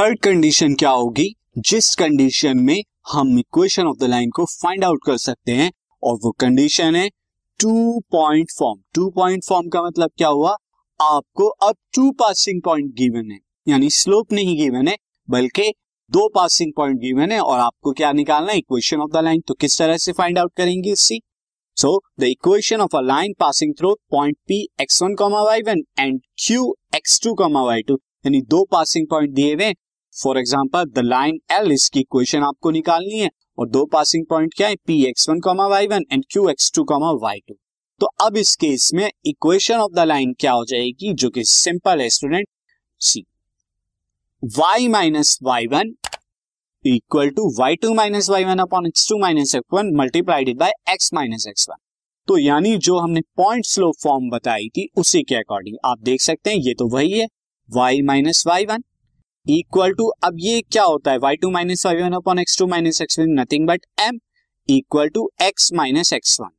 Third 0.00 0.18
condition 0.18 0.74
क्या 0.74 0.90
होगी? 0.90 1.26
जिस 1.58 1.94
कंडीशन 1.94 2.58
में 2.58 2.82
हम 3.12 3.38
इक्वेशन 3.38 3.86
ऑफ़ 3.86 3.96
द 3.98 4.04
लाइन 4.04 4.30
को 4.30 4.44
फाइंड 4.44 4.84
आउट 4.84 5.00
कर 5.06 5.16
सकते 5.16 5.52
हैं, 5.52 5.70
और 6.02 6.14
वो 6.22 6.30
कंडीशन 6.30 6.94
है 6.96 7.08
two 7.60 8.00
point 8.12 8.50
form 8.58 8.80
two 8.94 9.08
point 9.10 9.44
form 9.44 9.68
का 9.68 9.82
मतलब 9.82 10.10
क्या 10.18 10.28
हुआ? 10.28 10.56
आपको 11.00 11.48
अब 11.66 11.74
टू 11.94 12.10
पासिंग 12.12 12.62
पॉइंट 12.62 12.94
गिवन 12.94 13.30
है। 13.30 13.38
यानी 13.68 13.90
स्लोप 13.90 14.32
नहीं 14.32 14.56
गिवन 14.58 14.88
है, 14.88 14.96
बल्कि 15.28 15.68
दो 16.10 16.28
पासिंग 16.28 16.72
पॉइंट 16.76 17.00
गिवन 17.00 17.32
है, 17.32 17.40
और 17.40 17.58
आपको 17.58 17.92
क्या 17.92 18.12
निकालना 18.12 18.52
है? 18.52 18.58
इक्वेशन 18.58 19.00
ऑफ़ 19.00 19.10
द 19.10 19.24
लाइन 19.24 19.40
तो 19.40 19.54
किस 19.54 19.78
तरह 19.78 19.96
से 19.96 20.12
फाइंड 20.12 20.38
आउट 20.38 20.52
करेंगे 20.56 20.94
see 20.94 21.20
so 21.76 21.96
the 22.20 22.24
equation 22.28 22.80
of 22.80 22.96
a 22.96 23.00
line 23.02 23.34
passing 23.40 23.74
through 23.78 23.94
point 24.10 24.36
P 24.48 24.66
X 24.80 25.02
one 25.02 25.14
comma 25.14 25.42
Y 25.42 25.62
one 25.68 25.84
and 25.98 26.20
Q 26.46 26.74
X 26.96 27.20
two 27.24 27.34
comma 27.34 27.62
Y 27.62 27.82
two 27.82 28.00
यानी 28.26 28.42
दो 28.50 28.64
पासिंग 28.64 29.06
पॉइंट 29.10 29.30
दिए 29.34 29.54
हुए 29.54 29.72
for 30.22 30.38
example 30.38 30.84
the 30.86 31.04
line 31.04 31.40
L 31.52 31.72
इसकी 31.72 32.00
equation 32.00 32.42
आपको 32.42 32.70
निकालनी 32.70 33.18
है, 33.18 33.30
और 33.58 33.68
दो 33.68 33.84
पासिंग 33.86 34.24
पॉइंट 34.30 34.54
क्या 34.56 34.68
है? 34.68 34.76
P 34.76 35.04
X 35.06 35.28
one 35.28 35.40
comma 35.40 35.66
Y 35.68 35.86
one 35.86 36.04
and 36.12 36.24
Q 36.30 36.48
X 36.48 36.72
two 36.74 36.84
comma 36.84 37.10
Y 37.22 37.40
two 37.48 37.54
तो 38.00 38.06
अब 38.22 38.36
इस 38.36 38.54
केस 38.56 38.90
में 38.94 39.10
इक्वेशन 39.26 39.74
ऑफ़ 39.76 39.92
द 39.92 40.04
लाइन 40.06 40.32
क्या 40.40 40.52
हो 40.52 40.64
जाएगी, 40.64 41.12
जो 41.14 41.30
कि 41.30 41.44
सिंपल 41.46 42.00
है 42.00 42.08
student 42.10 42.46
see 43.00 43.24
y 44.42 44.88
minus 44.88 45.38
y 45.42 45.66
one 45.66 45.94
equal 46.84 47.30
to 47.30 47.48
y 47.58 47.76
two 47.76 47.92
minus 47.94 48.30
y 48.30 48.44
one 48.44 48.58
upon 48.58 48.86
x 48.86 49.08
two 49.08 49.18
minus 49.18 49.54
x 49.54 49.74
one 49.74 49.90
multiplied 49.96 50.58
by 50.58 50.70
x 50.92 51.12
minus 51.14 51.46
x 51.48 51.68
one 51.70 51.76
तो 52.28 52.36
यानी 52.38 52.76
जो 52.78 52.98
हमने 52.98 53.20
पॉइंट 53.36 53.64
स्लोप 53.66 53.94
फॉर्म 54.02 54.28
बताई 54.30 54.68
थी, 54.68 54.88
उसी 54.96 55.22
के 55.22 55.34
अकॉर्डिंग 55.34 55.76
आप 55.84 55.98
देख 56.00 56.20
सकते 56.20 56.50
हैं, 56.50 56.56
ये 56.58 56.74
तो 56.74 56.86
वही 56.88 57.12
है। 57.12 57.26
Y 57.68 58.02
minus 58.02 58.42
Y 58.46 58.64
one 58.64 58.82
equal 59.46 59.92
to 59.92 60.06
अब 60.24 60.36
ये 60.38 60.60
क्या 60.62 60.82
होता 60.84 61.10
है? 61.10 61.18
Y 61.18 61.36
two 61.36 61.50
minus 61.50 61.84
Y 61.86 61.96
one 61.96 62.12
upon 62.12 62.38
X 62.38 62.58
two 62.58 62.66
minus 62.66 63.00
X 63.02 63.18
one 63.18 63.40
nothing 63.40 63.66
but 63.68 63.86
M 64.00 64.18
equal 64.68 65.08
to 65.08 65.28
X 65.42 65.72
minus 65.74 66.12
X 66.12 66.40
one 66.40 66.50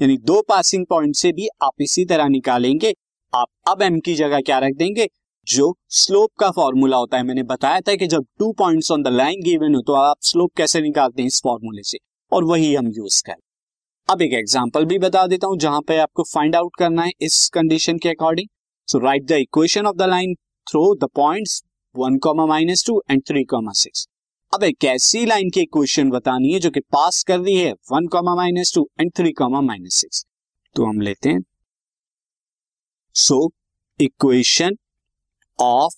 यानी 0.00 0.16
दो 0.26 0.40
पासिंग 0.48 0.86
पॉइंट 0.86 1.14
से 1.16 1.32
भी 1.32 1.48
आप 1.62 1.82
इसी 1.82 2.04
तरह 2.04 2.28
निकालेंगे। 2.28 2.92
आप 3.32 3.46
अब 3.68 3.82
एम 3.82 3.98
की 4.00 4.14
जगह 4.14 4.40
क्या 4.40 4.58
रख 4.58 4.74
देंगे? 4.76 5.08
जो 5.46 5.74
स्लोप 5.90 6.30
का 6.40 6.50
फॉर्मूला 6.50 6.96
होता 6.96 7.16
है। 7.16 7.24
मैंने 7.24 7.42
बताया 7.44 7.80
था 7.80 7.94
कि 7.94 8.06
जब 8.06 8.24
two 8.38 8.52
points 8.52 8.90
on 8.92 9.02
the 9.02 9.08
line 9.08 9.42
given 9.42 9.74
हो 9.74 9.82
तो 9.82 9.92
आप 9.94 10.16
स्लोप 10.22 10.50
कैसे 10.56 10.80
निकालते 10.80 11.22
हैं 11.22 11.26
इस 11.26 11.40
फॉर्मूले 11.44 11.82
से? 11.82 11.98
और 12.32 12.44
वही 12.44 12.74
हम 12.74 12.88
यूज़ 12.88 13.22
करें। 13.26 13.42
अब 14.08 14.22
एक 14.22 14.32
एग्जांपल 14.34 14.84
भी 14.84 14.98
बता 14.98 15.26
देता 15.26 15.46
हूँ, 15.46 15.58
जहाँ 15.58 15.80
पे 15.80 15.96
आपको 15.98 16.22
फाइंड 16.24 16.56
आउट 16.56 16.76
करना 16.78 17.02
है 17.02 17.10
इस 17.20 17.48
कंडीशन 17.54 17.98
के 17.98 18.08
according 18.08 18.48
so 18.88 18.98
write 18.98 19.24
the 19.24 19.32
equation 19.40 19.86
of 19.86 19.96
the 19.96 20.08
line 20.08 20.34
through 20.66 20.94
the 20.96 21.08
points 21.14 21.62
one 21.94 22.16
comma 22.18 22.44
minus 22.46 22.84
two 22.86 23.02
and 23.10 23.22
three 23.28 23.42
comma 23.44 23.72
six. 23.74 24.06
अब 24.52 24.64
एक 24.64 24.84
ऐसी 24.84 25.24
लाइन 25.26 25.50
की 25.50 25.60
इक्वेशन 25.60 26.10
बतानी 26.10 26.52
है 26.52 26.58
जो 26.60 26.70
कि 26.70 26.80
पास 26.92 27.22
कर 27.28 27.38
रही 27.38 27.56
है 27.56 27.72
one 27.92 28.06
comma 28.06 28.34
minus 28.34 28.72
two 28.74 28.88
and 29.00 29.10
three 29.16 29.32
comma 29.32 29.60
minus 29.60 29.94
six. 29.94 30.24
तो 30.76 30.84
हम 30.84 31.00
लेते 31.00 31.28
हैं। 31.28 31.40
So 33.14 33.50
equation 34.00 34.76
of 35.58 35.94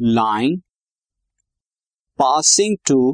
line 0.00 0.56
passing 2.18 2.76
to 2.86 3.12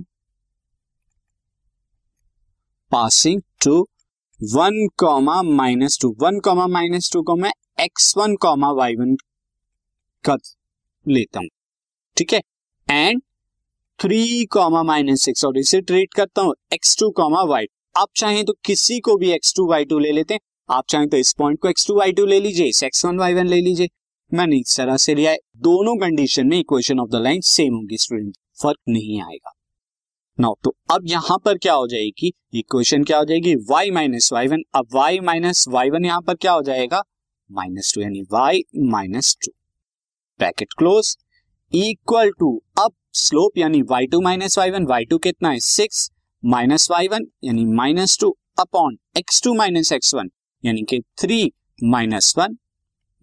passing 2.92 3.40
to 3.64 3.80
one 4.40 4.86
comma 4.98 5.40
minus 5.42 5.98
two. 6.02 6.14
One 6.20 6.40
comma 6.40 6.66
minus 6.66 7.10
two 7.12 7.22
को 7.22 7.36
मैं 7.36 7.52
X 7.80 8.12
one 8.18 8.36
comma 8.36 8.70
Y 8.72 8.94
one 8.96 9.16
का 10.24 10.36
लेता 11.06 11.40
हूँ। 11.40 11.48
ठीक 12.22 12.32
है? 12.32 12.40
And 12.88 13.20
three 14.00 14.44
comma 14.46 14.82
minus 14.82 15.22
six 15.22 15.44
और 15.44 15.58
इसे 15.58 15.80
ट्रीट 15.80 16.14
करता 16.14 16.42
हूँ 16.42 16.54
एक्स 16.74 16.96
टू 16.98 17.08
कॉमा 17.10 17.42
वाई 17.44 17.64
आप 17.96 18.08
चाहें 18.16 18.44
तो 18.44 18.52
किसी 18.64 18.98
को 19.00 19.16
भी 19.16 19.30
एक्स 19.32 19.54
टू 19.56 19.66
वाई 19.68 19.84
टू 19.84 19.98
ले 19.98 20.12
लेते 20.12 20.34
हैं। 20.34 20.40
आप 20.68 20.84
चाहें 20.88 21.08
तो 21.08 21.16
इस 21.16 21.32
पॉइंट 21.38 21.58
को 21.60 21.68
एक्स 21.68 21.86
टू 21.86 21.94
वाई 21.96 22.12
टू 22.12 22.26
ले 22.26 22.38
लीजिए, 22.40 22.66
इस 22.66 22.82
एक्स 22.82 23.04
वन 23.04 23.18
वाई 23.18 23.34
वन 23.34 23.46
ले 23.46 23.60
लीजिए। 23.60 23.88
मैंने 24.32 24.56
इस 24.56 24.76
तरह 24.76 24.96
से 24.96 25.14
लिया 25.14 25.30
है। 25.30 25.38
दोनों 25.62 25.96
कंडीशन 25.96 26.46
में 26.46 26.58
equation 26.58 27.00
of 27.00 27.08
the 27.10 27.22
line 27.22 27.40
same 27.40 27.74
होगी 27.74 27.98
स्टूडेंट 27.98 28.36
फ़र्क 28.62 28.78
नहीं 28.88 29.20
आएगा। 29.22 29.52
नाउ 30.38 30.54
तो 30.64 30.74
अब 30.90 31.06
यहाँ 31.06 31.38
पर 31.44 31.58
क्या 31.58 31.74
हो 31.74 31.86
जाएगी? 31.86 32.32
इक्वेशन 32.54 33.04
क्या 33.04 33.18
हो 33.18 33.24
जाएगी? 33.24 33.54
Y 33.72 33.92
माइनस 33.94 34.32
वाई 34.32 34.48
वन 34.48 34.62
अब 34.74 34.96
y 34.96 35.20
माइनस 35.24 35.64
वाई 35.68 35.90
वन 35.90 36.04
यहाँ 36.04 36.20
पर 36.20 36.34
क्या 36.34 36.52
हो 36.52 36.62
जाएगा? 36.62 37.02
माइनस 37.50 37.92
टू 37.94 38.00
यानी 38.00 38.24
y 38.34 38.62
minus 38.92 39.36
two 39.44 39.52
bracket 40.40 40.72
close 40.78 41.16
equal 41.74 42.30
to 42.30 42.62
अब 42.78 42.92
स्लोप 43.12 43.58
यानी 43.58 43.80
y 43.92 44.10
two 44.10 44.20
minus 44.20 44.58
Y 44.58 44.70
one 44.70 44.86
Y 44.86 45.04
two 45.04 45.18
कितना 45.18 45.50
है? 45.50 45.58
सिक्स 45.60 46.10
माइनस 46.44 46.90
वाई 46.90 47.08
वन 47.08 47.26
यानी 47.44 47.64
minus 47.64 48.18
two 48.20 48.36
upon 48.60 48.98
X 49.18 49.42
two 49.42 49.54
minus 49.54 49.92
X 49.92 50.14
one 50.14 50.30
यानी 50.64 50.82
कि 50.82 51.00
three 51.20 51.52
minus 51.84 52.34
one 52.38 52.56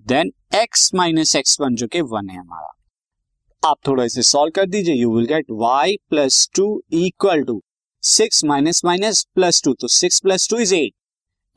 then 0.08 0.32
x 0.56 0.90
minus 0.96 1.36
X 1.36 1.58
one 1.62 1.76
जो 1.76 1.88
कि 1.88 2.02
one 2.02 2.30
है 2.30 2.38
हमारा। 2.38 3.70
आप 3.70 3.78
थोड़ा 3.88 4.04
इसे 4.04 4.22
सॉल्व 4.22 4.52
कर 4.56 4.66
दीजिए 4.66 4.96
you 4.96 5.16
will 5.16 5.26
get 5.26 5.46
Y 5.52 5.96
plus 6.10 6.50
two 6.56 6.84
equal 6.94 7.44
to 7.44 7.62
six 8.04 8.44
minus 8.46 8.86
minus 8.86 9.24
plus 9.36 9.62
two 9.64 9.74
तो 9.74 9.88
six 9.88 10.20
plus 10.20 10.50
two 10.50 10.58
is 10.58 10.76
eight 10.76 10.94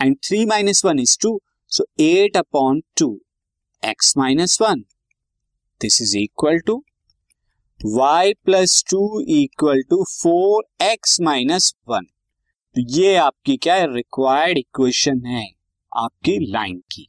and 0.00 0.16
three 0.28 0.44
minus 0.47 0.84
one 0.84 0.98
is 0.98 1.19
two 1.22 1.41
so 1.69 1.84
eight 2.00 2.36
upon 2.36 2.82
two 2.98 3.20
X 3.84 4.16
minus 4.16 4.60
one 4.62 4.84
this 5.82 6.03
is 6.03 6.16
equal 6.19 6.59
to 6.59 6.84
y 7.81 8.34
plus 8.44 8.84
two 8.91 9.20
equal 9.20 9.82
to 9.91 10.04
four 10.04 10.65
X 10.82 11.20
minus 11.20 11.75
one 11.88 12.04
तो 12.76 12.81
ये 12.98 13.15
आपकी 13.16 13.56
क्या 13.56 13.75
है? 13.75 13.94
Required 13.94 14.59
equation 14.59 15.25
है 15.26 15.47
आपकी 15.97 16.38
line 16.53 16.78
की। 16.92 17.09